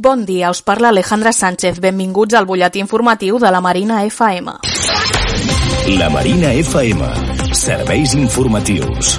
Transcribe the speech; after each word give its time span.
Bon 0.00 0.24
dia, 0.24 0.48
us 0.48 0.62
parla 0.62 0.90
Alejandra 0.90 1.32
Sánchez. 1.32 1.80
Benvinguts 1.82 2.36
al 2.38 2.46
butlletí 2.46 2.78
informatiu 2.78 3.40
de 3.42 3.50
la 3.50 3.58
Marina 3.60 4.04
FM. 4.06 4.54
La 5.98 6.08
Marina 6.08 6.54
FM. 6.54 7.10
Serveis 7.50 8.14
informatius. 8.14 9.18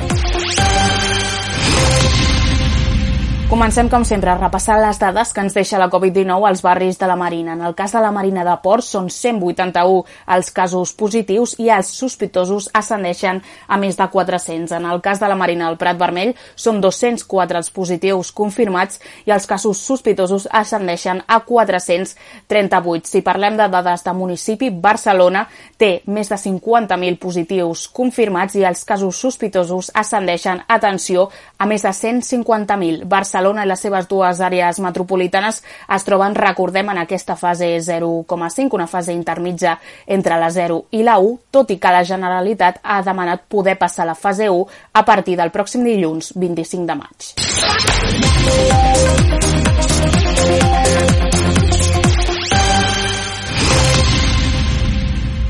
Comencem, 3.59 3.89
com 3.91 4.05
sempre, 4.07 4.31
repassant 4.39 4.77
les 4.79 4.95
dades 5.01 5.33
que 5.35 5.43
ens 5.43 5.51
deixa 5.51 5.75
la 5.81 5.89
Covid-19 5.91 6.45
als 6.47 6.61
barris 6.63 6.95
de 6.95 7.07
la 7.09 7.17
Marina. 7.19 7.57
En 7.57 7.63
el 7.67 7.73
cas 7.75 7.91
de 7.91 7.99
la 7.99 8.07
Marina 8.15 8.45
de 8.47 8.53
Port, 8.63 8.85
són 8.87 9.09
181 9.11 10.05
els 10.31 10.51
casos 10.55 10.93
positius 10.95 11.57
i 11.59 11.67
els 11.75 11.89
sospitosos 11.91 12.69
ascendeixen 12.79 13.41
a 13.67 13.77
més 13.81 13.99
de 13.99 14.07
400. 14.13 14.71
En 14.77 14.87
el 14.87 15.01
cas 15.03 15.19
de 15.19 15.27
la 15.27 15.35
Marina 15.35 15.67
del 15.67 15.75
Prat 15.81 15.99
Vermell, 15.99 16.31
són 16.55 16.79
204 16.79 17.59
els 17.59 17.69
positius 17.75 18.29
confirmats 18.31 19.01
i 19.27 19.35
els 19.35 19.43
casos 19.51 19.83
sospitosos 19.83 20.47
ascendeixen 20.61 21.19
a 21.27 21.41
438. 21.43 23.11
Si 23.11 23.23
parlem 23.27 23.59
de 23.59 23.67
dades 23.67 24.07
de 24.07 24.15
municipi, 24.15 24.71
Barcelona 24.71 25.43
té 25.75 25.97
més 26.07 26.31
de 26.31 26.39
50.000 26.45 27.19
positius 27.19 27.89
confirmats 27.91 28.55
i 28.55 28.63
els 28.63 28.87
casos 28.87 29.19
sospitosos 29.19 29.91
ascendeixen, 29.91 30.63
atenció, 30.79 31.27
a 31.59 31.67
més 31.67 31.83
de 31.83 31.91
150.000. 31.91 33.03
Barcelona 33.03 33.48
Barcelona 33.49 33.65
i 33.65 33.69
les 33.69 33.81
seves 33.81 34.07
dues 34.07 34.39
àrees 34.45 34.79
metropolitanes 34.79 35.63
es 35.95 36.03
troben, 36.05 36.35
recordem, 36.35 36.89
en 36.89 36.97
aquesta 37.01 37.35
fase 37.35 37.65
0,5, 37.81 38.75
una 38.77 38.87
fase 38.87 39.13
intermitja 39.13 39.79
entre 40.05 40.37
la 40.39 40.49
0 40.51 40.85
i 40.91 41.03
la 41.03 41.17
1, 41.17 41.37
tot 41.51 41.71
i 41.71 41.79
que 41.79 41.91
la 41.91 42.03
Generalitat 42.05 42.79
ha 42.83 43.01
demanat 43.01 43.41
poder 43.49 43.77
passar 43.79 44.05
la 44.05 44.15
fase 44.15 44.49
1 44.49 44.67
a 44.93 45.05
partir 45.05 45.37
del 45.37 45.49
pròxim 45.49 45.83
dilluns 45.83 46.33
25 46.35 46.85
de 46.85 46.95
maig. 47.01 47.33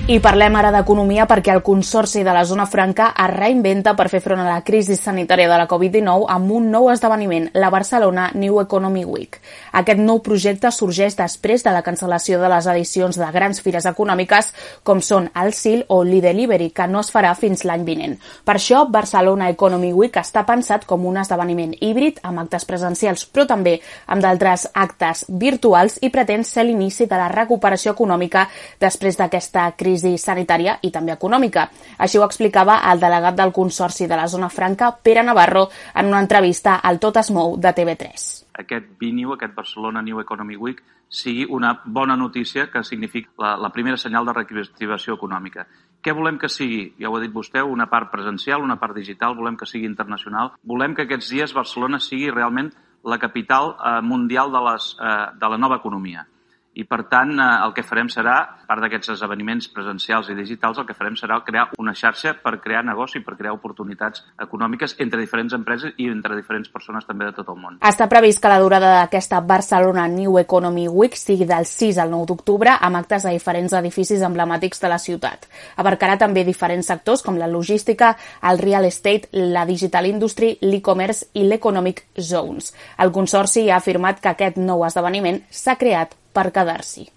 I 0.09 0.15
parlem 0.25 0.55
ara 0.57 0.71
d'economia 0.73 1.27
perquè 1.29 1.51
el 1.53 1.59
Consorci 1.61 2.23
de 2.25 2.33
la 2.33 2.41
Zona 2.41 2.63
Franca 2.65 3.11
es 3.13 3.29
reinventa 3.29 3.91
per 3.93 4.07
fer 4.09 4.23
front 4.25 4.39
a 4.41 4.47
la 4.47 4.63
crisi 4.65 4.95
sanitària 4.97 5.45
de 5.45 5.57
la 5.61 5.67
Covid-19 5.69 6.23
amb 6.33 6.53
un 6.57 6.71
nou 6.73 6.87
esdeveniment, 6.89 7.45
la 7.53 7.69
Barcelona 7.69 8.31
New 8.33 8.57
Economy 8.57 9.03
Week. 9.05 9.37
Aquest 9.77 10.01
nou 10.01 10.23
projecte 10.25 10.71
sorgeix 10.73 11.13
després 11.19 11.61
de 11.61 11.69
la 11.75 11.83
cancel·lació 11.85 12.39
de 12.41 12.49
les 12.49 12.69
edicions 12.73 13.19
de 13.21 13.27
grans 13.35 13.61
fires 13.61 13.85
econòmiques 13.85 14.49
com 14.81 14.97
són 14.97 15.27
el 15.37 15.53
CIL 15.53 15.85
o 15.93 15.99
l'E-Delivery, 16.01 16.71
que 16.73 16.89
no 16.89 17.05
es 17.05 17.13
farà 17.13 17.35
fins 17.37 17.61
l'any 17.69 17.85
vinent. 17.85 18.17
Per 18.17 18.57
això, 18.57 18.87
Barcelona 18.89 19.51
Economy 19.53 19.93
Week 19.93 20.17
està 20.17 20.41
pensat 20.41 20.89
com 20.89 21.05
un 21.05 21.21
esdeveniment 21.21 21.77
híbrid 21.77 22.23
amb 22.23 22.47
actes 22.47 22.65
presencials, 22.65 23.27
però 23.29 23.45
també 23.45 23.77
amb 24.07 24.25
d'altres 24.25 24.71
actes 24.73 25.27
virtuals 25.29 26.01
i 26.01 26.09
pretén 26.09 26.41
ser 26.41 26.65
l'inici 26.65 27.05
de 27.05 27.21
la 27.21 27.29
recuperació 27.29 27.93
econòmica 27.93 28.47
després 28.81 29.21
d'aquesta 29.21 29.69
crisi 29.77 29.98
crisi 29.99 30.17
sanitària 30.17 30.77
i 30.81 30.91
també 30.91 31.13
econòmica. 31.13 31.67
Així 31.97 32.17
ho 32.17 32.25
explicava 32.25 32.79
el 32.91 32.99
delegat 32.99 33.35
del 33.35 33.51
Consorci 33.51 34.07
de 34.07 34.15
la 34.15 34.27
Zona 34.27 34.49
Franca, 34.49 34.91
Pere 35.03 35.23
Navarro, 35.23 35.69
en 35.95 36.07
una 36.07 36.19
entrevista 36.19 36.79
al 36.79 36.99
Tot 36.99 37.17
es 37.17 37.31
mou 37.31 37.57
de 37.57 37.73
TV3. 37.73 38.45
Aquest 38.59 38.87
BNew, 38.99 39.33
aquest 39.33 39.53
Barcelona 39.55 40.01
New 40.01 40.19
Economy 40.19 40.55
Week, 40.55 40.81
sigui 41.09 41.45
una 41.49 41.81
bona 41.85 42.15
notícia 42.15 42.69
que 42.69 42.83
significa 42.83 43.31
la, 43.37 43.55
la 43.57 43.69
primera 43.71 43.97
senyal 43.97 44.25
de 44.25 44.33
reactivació 44.33 45.15
econòmica. 45.15 45.65
Què 46.01 46.13
volem 46.15 46.37
que 46.39 46.49
sigui? 46.49 46.93
Ja 46.99 47.09
ho 47.09 47.17
ha 47.17 47.23
dit 47.23 47.33
vostè, 47.33 47.63
una 47.63 47.89
part 47.89 48.11
presencial, 48.11 48.61
una 48.63 48.77
part 48.79 48.95
digital, 48.95 49.35
volem 49.35 49.57
que 49.57 49.67
sigui 49.67 49.87
internacional. 49.89 50.53
Volem 50.63 50.95
que 50.95 51.07
aquests 51.07 51.31
dies 51.33 51.55
Barcelona 51.55 51.99
sigui 51.99 52.29
realment 52.31 52.71
la 53.03 53.17
capital 53.17 53.73
eh, 53.73 53.99
mundial 54.03 54.51
de, 54.51 54.61
les, 54.69 54.91
eh, 54.99 55.25
de 55.39 55.49
la 55.49 55.57
nova 55.57 55.79
economia 55.79 56.27
i 56.77 56.85
per 56.85 57.03
tant 57.09 57.33
eh, 57.35 57.47
el 57.65 57.73
que 57.73 57.83
farem 57.83 58.09
serà, 58.11 58.35
a 58.61 58.67
part 58.69 58.83
d'aquests 58.83 59.15
esdeveniments 59.15 59.69
presencials 59.73 60.29
i 60.29 60.35
digitals, 60.37 60.77
el 60.77 60.85
que 60.87 60.95
farem 60.97 61.15
serà 61.17 61.39
crear 61.45 61.67
una 61.81 61.95
xarxa 61.97 62.35
per 62.43 62.59
crear 62.61 62.83
negoci, 62.85 63.23
per 63.25 63.35
crear 63.39 63.55
oportunitats 63.55 64.23
econòmiques 64.45 64.95
entre 65.01 65.19
diferents 65.21 65.55
empreses 65.57 65.95
i 65.97 66.09
entre 66.11 66.37
diferents 66.37 66.69
persones 66.69 67.07
també 67.07 67.25
de 67.25 67.33
tot 67.39 67.49
el 67.49 67.57
món. 67.59 67.79
Està 67.85 68.07
previst 68.11 68.41
que 68.43 68.51
la 68.51 68.59
durada 68.61 68.91
d'aquesta 68.99 69.41
Barcelona 69.41 70.05
New 70.11 70.37
Economy 70.41 70.87
Week 70.87 71.17
sigui 71.17 71.47
del 71.49 71.65
6 71.65 71.99
al 72.03 72.13
9 72.13 72.29
d'octubre 72.29 72.75
amb 72.77 73.01
actes 73.01 73.25
a 73.25 73.33
diferents 73.33 73.73
edificis 73.79 74.23
emblemàtics 74.25 74.83
de 74.83 74.93
la 74.93 75.01
ciutat. 75.01 75.49
Abarcarà 75.81 76.19
també 76.21 76.45
diferents 76.45 76.87
sectors 76.93 77.25
com 77.25 77.39
la 77.41 77.49
logística, 77.49 78.13
el 78.45 78.61
real 78.61 78.85
estate, 78.85 79.31
la 79.33 79.65
digital 79.65 80.05
industry, 80.05 80.55
l'e-commerce 80.61 81.31
i 81.33 81.47
l'economic 81.49 82.05
zones. 82.15 82.73
El 82.99 83.11
Consorci 83.15 83.69
ha 83.69 83.81
afirmat 83.81 84.21
que 84.21 84.33
aquest 84.35 84.61
nou 84.61 84.85
esdeveniment 84.85 85.41
s'ha 85.49 85.77
creat 85.79 86.18
per 86.31 86.51
quedar-s'hi. 86.51 87.09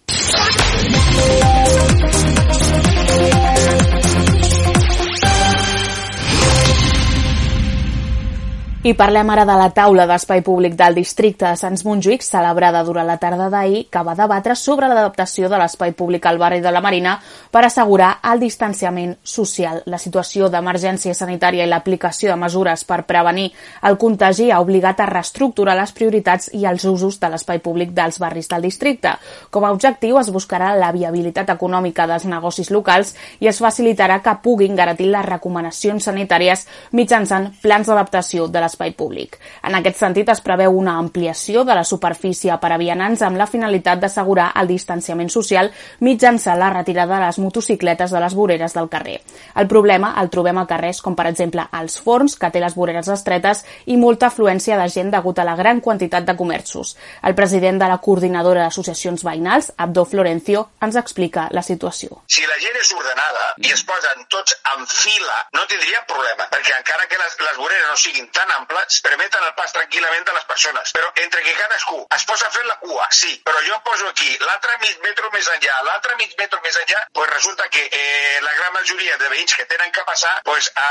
I 8.84 8.96
parlem 8.98 9.28
ara 9.30 9.44
de 9.46 9.54
la 9.54 9.68
taula 9.70 10.08
d'espai 10.10 10.40
públic 10.42 10.72
del 10.74 10.96
districte 10.98 11.46
de 11.46 11.54
Sants 11.54 11.84
Montjuïc, 11.86 12.24
celebrada 12.26 12.80
durant 12.82 13.06
la 13.06 13.14
tarda 13.22 13.44
d'ahir, 13.46 13.84
que 13.86 14.00
va 14.02 14.16
debatre 14.18 14.56
sobre 14.58 14.88
l'adaptació 14.90 15.46
de 15.46 15.60
l'espai 15.60 15.92
públic 15.94 16.24
al 16.26 16.40
barri 16.40 16.58
de 16.60 16.72
la 16.74 16.80
Marina 16.82 17.12
per 17.54 17.62
assegurar 17.62 18.16
el 18.26 18.42
distanciament 18.42 19.12
social. 19.22 19.84
La 19.86 20.00
situació 20.02 20.48
d'emergència 20.50 21.14
sanitària 21.14 21.62
i 21.62 21.70
l'aplicació 21.70 22.32
de 22.32 22.40
mesures 22.40 22.82
per 22.82 23.04
prevenir 23.06 23.52
el 23.86 24.00
contagi 24.02 24.48
ha 24.50 24.58
obligat 24.58 24.98
a 24.98 25.06
reestructurar 25.12 25.78
les 25.78 25.94
prioritats 25.94 26.50
i 26.50 26.66
els 26.66 26.82
usos 26.82 27.20
de 27.22 27.30
l'espai 27.30 27.62
públic 27.62 27.94
dels 27.94 28.18
barris 28.18 28.50
del 28.50 28.66
districte. 28.66 29.14
Com 29.54 29.62
a 29.62 29.70
objectiu 29.70 30.18
es 30.18 30.32
buscarà 30.34 30.72
la 30.74 30.90
viabilitat 30.90 31.54
econòmica 31.54 32.08
dels 32.10 32.26
negocis 32.26 32.74
locals 32.74 33.14
i 33.38 33.46
es 33.46 33.62
facilitarà 33.62 34.18
que 34.26 34.36
puguin 34.42 34.74
garantir 34.74 35.06
les 35.06 35.30
recomanacions 35.30 36.10
sanitàries 36.10 36.66
mitjançant 36.90 37.52
plans 37.62 37.86
d'adaptació 37.86 38.50
de 38.50 38.58
les 38.58 38.71
l'espai 38.72 38.92
públic. 38.96 39.36
En 39.62 39.76
aquest 39.76 40.00
sentit, 40.00 40.28
es 40.32 40.40
preveu 40.40 40.72
una 40.72 40.96
ampliació 40.98 41.64
de 41.64 41.74
la 41.76 41.84
superfície 41.84 42.56
per 42.58 42.72
a 42.72 42.78
vianants 42.80 43.22
amb 43.22 43.36
la 43.36 43.46
finalitat 43.46 44.00
d'assegurar 44.00 44.52
el 44.56 44.68
distanciament 44.68 45.30
social 45.30 45.70
mitjançant 46.00 46.58
la 46.58 46.70
retirada 46.72 47.18
de 47.18 47.26
les 47.26 47.38
motocicletes 47.38 48.10
de 48.10 48.20
les 48.20 48.34
voreres 48.34 48.74
del 48.74 48.88
carrer. 48.88 49.20
El 49.56 49.68
problema 49.68 50.14
el 50.22 50.30
trobem 50.30 50.58
a 50.58 50.66
carrers 50.66 51.02
com, 51.02 51.14
per 51.14 51.28
exemple, 51.28 51.66
els 51.78 51.98
forns, 52.00 52.36
que 52.36 52.50
té 52.50 52.60
les 52.62 52.74
voreres 52.74 53.08
estretes 53.12 53.64
i 53.86 53.96
molta 53.96 54.30
afluència 54.30 54.78
de 54.80 54.88
gent 54.88 55.12
degut 55.12 55.38
a 55.38 55.44
la 55.44 55.56
gran 55.56 55.80
quantitat 55.80 56.24
de 56.24 56.36
comerços. 56.36 56.96
El 57.22 57.34
president 57.34 57.80
de 57.82 57.88
la 57.90 57.98
coordinadora 57.98 58.64
d'associacions 58.64 59.24
veïnals, 59.26 59.72
Abdo 59.76 60.04
Florencio, 60.04 60.68
ens 60.80 60.96
explica 60.96 61.48
la 61.50 61.62
situació. 61.62 62.22
Si 62.26 62.46
la 62.48 62.58
gent 62.62 62.78
és 62.80 62.92
ordenada 62.96 63.52
i 63.66 63.72
es 63.74 63.84
posen 63.84 64.24
tots 64.32 64.56
en 64.74 64.86
fila, 64.86 65.38
no 65.52 65.66
tindria 65.68 66.04
problema, 66.08 66.48
perquè 66.52 66.76
encara 66.78 67.08
que 67.10 67.20
les, 67.20 67.36
les 67.42 67.58
voreres 67.58 67.88
no 67.90 67.98
siguin 68.00 68.28
tan 68.32 68.50
amples 68.62 69.00
permeten 69.04 69.42
el 69.44 69.54
pas 69.58 69.74
tranquil·lament 69.74 70.24
de 70.26 70.36
les 70.38 70.46
persones. 70.46 70.94
Però 70.94 71.10
entre 71.24 71.42
que 71.42 71.54
cadascú 71.58 71.98
es 72.16 72.26
posa 72.28 72.50
fent 72.54 72.68
la 72.70 72.78
cua, 72.82 73.08
sí, 73.10 73.34
però 73.44 73.60
jo 73.66 73.78
poso 73.84 74.08
aquí 74.08 74.30
l'altre 74.46 74.78
mig 74.82 74.98
metro 75.04 75.30
més 75.34 75.48
enllà, 75.56 75.78
l'altre 75.88 76.16
mig 76.20 76.34
metro 76.38 76.60
més 76.64 76.78
enllà, 76.84 77.02
pues 77.12 77.30
resulta 77.32 77.68
que 77.72 77.82
eh, 77.90 78.38
la 78.42 78.54
gran 78.58 78.72
majoria 78.78 79.18
de 79.18 79.30
veïns 79.32 79.54
que 79.58 79.66
tenen 79.70 79.92
que 79.92 80.04
passar, 80.06 80.34
pues, 80.46 80.70
a, 80.76 80.88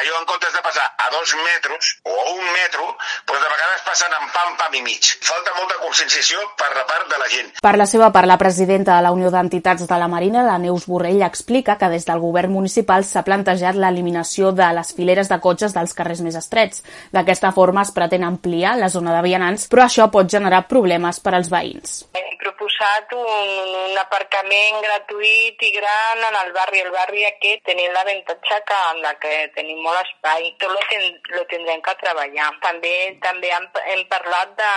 allò 0.00 0.20
en 0.20 0.26
comptes 0.26 0.52
de 0.52 0.62
passar 0.64 0.86
a 0.98 1.10
dos 1.14 1.34
metres 1.44 1.94
o 2.02 2.12
a 2.12 2.30
un 2.32 2.44
metro, 2.52 2.86
pues 3.26 3.40
de 3.40 3.48
vegades 3.48 3.84
passen 3.86 4.16
en 4.18 4.28
pam, 4.34 4.56
pam 4.58 4.74
i 4.74 4.82
mig. 4.82 5.12
Falta 5.22 5.54
molta 5.58 5.78
conscienciació 5.82 6.42
per 6.58 6.70
la 6.76 6.86
part 6.88 7.10
de 7.10 7.20
la 7.22 7.28
gent. 7.32 7.52
Per 7.62 7.74
la 7.78 7.86
seva 7.86 8.10
part, 8.14 8.28
la 8.28 8.38
presidenta 8.40 8.96
de 8.96 9.06
la 9.06 9.12
Unió 9.14 9.30
d'Entitats 9.30 9.86
de 9.88 9.98
la 9.98 10.08
Marina, 10.08 10.44
la 10.46 10.58
Neus 10.62 10.86
Borrell, 10.90 11.22
explica 11.26 11.78
que 11.78 11.90
des 11.92 12.06
del 12.08 12.22
govern 12.22 12.52
municipal 12.52 13.06
s'ha 13.06 13.24
plantejat 13.26 13.78
l'eliminació 13.78 14.52
de 14.56 14.68
les 14.76 14.92
fileres 14.96 15.30
de 15.30 15.38
cotxes 15.42 15.76
dels 15.76 15.94
carrers 15.94 16.22
més 16.24 16.38
estrets. 16.38 16.82
D'aquesta 17.12 17.52
forma 17.52 17.84
es 17.84 17.92
pretén 17.92 18.24
ampliar 18.24 18.76
la 18.80 18.88
zona 18.88 19.12
de 19.16 19.22
vianants, 19.26 19.68
però 19.68 19.84
això 19.84 20.08
pot 20.10 20.30
generar 20.32 20.64
problemes 20.68 21.20
per 21.20 21.36
als 21.36 21.52
veïns. 21.52 22.02
Proposat 22.82 23.12
un, 23.14 23.50
un 23.92 23.98
aparcament 24.00 24.80
gratuït 24.82 25.60
i 25.62 25.68
gran 25.70 26.18
en 26.26 26.34
el 26.40 26.48
barri. 26.50 26.80
El 26.82 26.90
barri 26.90 27.22
aquest 27.28 27.62
tenim 27.68 27.92
l'avantatge 27.94 28.58
que, 28.66 28.78
en 28.90 28.98
la 29.04 29.12
que 29.22 29.30
tenim 29.54 29.78
molt 29.84 30.00
espai. 30.00 30.48
Tot 30.58 30.74
lo, 30.74 30.80
ten, 30.90 31.04
lo 31.30 31.44
tindrem 31.52 31.78
que 31.84 31.94
treballar. 32.00 32.48
També 32.64 32.94
també 33.22 33.52
hem, 33.54 33.68
hem 33.92 34.02
parlat 34.10 34.56
de, 34.58 34.72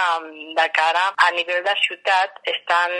de 0.59 0.67
cara 0.77 1.07
a 1.17 1.31
nivell 1.33 1.65
de 1.65 1.73
ciutat 1.81 2.37
estan, 2.53 2.93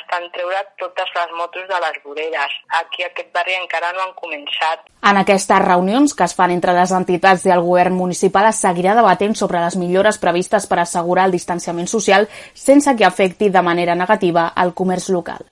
estan 0.00 0.26
treure 0.34 0.64
totes 0.82 1.14
les 1.20 1.38
motos 1.38 1.70
de 1.70 1.78
les 1.86 2.02
voreres. 2.02 2.58
Aquí 2.82 3.06
aquest 3.06 3.30
barri 3.38 3.54
encara 3.60 3.92
no 3.94 4.08
han 4.08 4.16
començat. 4.18 4.82
En 5.06 5.22
aquestes 5.22 5.62
reunions 5.62 6.16
que 6.18 6.26
es 6.26 6.34
fan 6.34 6.50
entre 6.50 6.74
les 6.74 6.90
entitats 6.90 7.46
i 7.46 7.54
el 7.54 7.62
govern 7.62 7.94
municipal 7.94 8.50
es 8.50 8.58
seguirà 8.66 8.98
debatent 8.98 9.38
sobre 9.38 9.62
les 9.62 9.78
millores 9.78 10.18
previstes 10.18 10.66
per 10.66 10.82
assegurar 10.82 11.28
el 11.28 11.38
distanciament 11.38 11.86
social 11.86 12.26
sense 12.58 12.96
que 12.98 13.06
afecti 13.06 13.54
de 13.54 13.62
manera 13.62 13.94
negativa 13.94 14.47
el 14.56 14.74
comerç 14.74 15.08
local. 15.14 15.44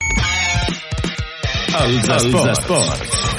Els 1.77 2.09
esports. 2.09 3.36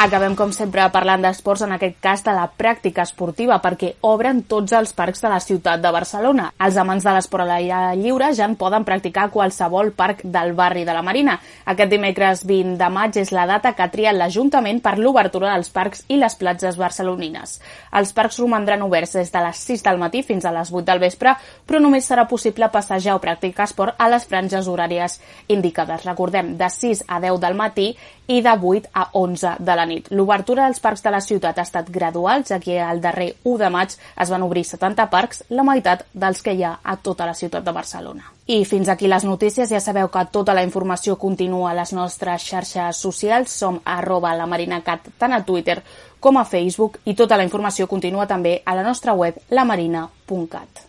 Acabem, 0.00 0.32
com 0.32 0.48
sempre, 0.48 0.80
parlant 0.88 1.20
d'esports, 1.20 1.60
en 1.66 1.74
aquest 1.74 1.98
cas 2.00 2.22
de 2.24 2.32
la 2.32 2.46
pràctica 2.48 3.02
esportiva, 3.04 3.58
perquè 3.60 3.90
obren 4.08 4.38
tots 4.48 4.72
els 4.72 4.94
parcs 4.96 5.20
de 5.20 5.28
la 5.28 5.40
ciutat 5.44 5.82
de 5.82 5.90
Barcelona. 5.92 6.46
Els 6.64 6.78
amants 6.80 7.04
de 7.04 7.12
l'esport 7.12 7.44
a 7.44 7.48
l'aire 7.50 7.98
lliure 8.00 8.30
ja 8.32 8.46
en 8.48 8.54
poden 8.56 8.86
practicar 8.88 9.26
a 9.26 9.30
qualsevol 9.34 9.90
parc 9.92 10.22
del 10.24 10.54
barri 10.56 10.86
de 10.88 10.94
la 10.96 11.02
Marina. 11.04 11.34
Aquest 11.68 11.92
dimecres 11.92 12.46
20 12.48 12.78
de 12.80 12.88
maig 12.94 13.18
és 13.20 13.32
la 13.36 13.44
data 13.50 13.74
que 13.76 13.84
ha 13.84 13.90
triat 13.92 14.16
l'Ajuntament 14.16 14.80
per 14.80 14.94
l'obertura 14.96 15.50
dels 15.52 15.68
parcs 15.68 16.06
i 16.08 16.16
les 16.16 16.38
platges 16.40 16.80
barcelonines. 16.80 17.58
Els 17.92 18.14
parcs 18.16 18.40
romandran 18.40 18.86
oberts 18.88 19.18
des 19.18 19.28
de 19.36 19.44
les 19.44 19.60
6 19.68 19.84
del 19.84 20.00
matí 20.00 20.24
fins 20.24 20.48
a 20.48 20.54
les 20.56 20.72
8 20.72 20.86
del 20.88 21.04
vespre, 21.04 21.36
però 21.68 21.76
només 21.76 22.08
serà 22.08 22.24
possible 22.24 22.72
passejar 22.72 23.18
o 23.18 23.20
practicar 23.20 23.68
esport 23.68 24.00
a 24.00 24.08
les 24.08 24.24
franges 24.24 24.64
horàries 24.64 25.20
indicades. 25.48 26.08
Recordem, 26.08 26.56
de 26.56 26.72
6 26.72 27.04
a 27.06 27.20
10 27.20 27.36
del 27.44 27.60
matí 27.60 27.90
i 28.30 28.40
de 28.40 28.56
8 28.56 28.94
a 28.94 29.08
11 29.12 29.56
de 29.58 29.74
la 29.76 29.89
nit. 29.90 30.10
L'obertura 30.14 30.68
dels 30.68 30.80
parcs 30.80 31.02
de 31.04 31.12
la 31.12 31.20
ciutat 31.20 31.58
ha 31.58 31.66
estat 31.66 31.90
gradual, 31.90 32.46
ja 32.48 32.60
que 32.62 32.78
el 32.80 33.02
darrer 33.02 33.34
1 33.42 33.58
de 33.60 33.70
maig 33.70 33.94
es 33.94 34.30
van 34.30 34.46
obrir 34.46 34.64
70 34.64 35.10
parcs, 35.10 35.44
la 35.50 35.66
meitat 35.66 36.06
dels 36.12 36.42
que 36.42 36.54
hi 36.54 36.64
ha 36.64 36.78
a 36.82 36.96
tota 36.96 37.26
la 37.26 37.34
ciutat 37.34 37.66
de 37.66 37.74
Barcelona. 37.76 38.30
I 38.50 38.64
fins 38.66 38.88
aquí 38.88 39.06
les 39.06 39.24
notícies. 39.24 39.70
Ja 39.70 39.78
sabeu 39.80 40.08
que 40.10 40.24
tota 40.32 40.54
la 40.54 40.64
informació 40.66 41.16
continua 41.18 41.70
a 41.70 41.76
les 41.78 41.92
nostres 41.94 42.42
xarxes 42.42 42.98
socials. 42.98 43.52
Som 43.60 43.78
arroba 43.84 44.34
la 44.34 44.48
marinacat 44.50 45.12
tant 45.18 45.36
a 45.36 45.44
Twitter 45.44 45.78
com 46.20 46.36
a 46.36 46.44
Facebook 46.44 46.98
i 47.04 47.14
tota 47.14 47.38
la 47.38 47.46
informació 47.46 47.86
continua 47.86 48.26
també 48.26 48.60
a 48.64 48.74
la 48.74 48.82
nostra 48.82 49.14
web 49.14 49.38
lamarina.cat. 49.50 50.86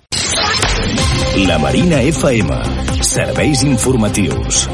La 1.47 1.59
Marina 1.59 2.01
FM. 2.01 2.57
Serveis 3.01 3.63
informatius. 3.63 4.67